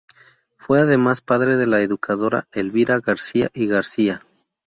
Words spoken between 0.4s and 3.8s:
Fue además padre de la educadora Elvira García y